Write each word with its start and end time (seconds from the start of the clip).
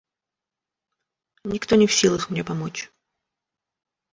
—Никто 1.43 1.75
не 1.75 1.85
в 1.85 1.93
силах 1.93 2.31
мне 2.31 2.43
помочь. 2.43 2.91